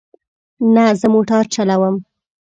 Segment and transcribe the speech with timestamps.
[0.73, 1.95] نه، زه موټر چلوم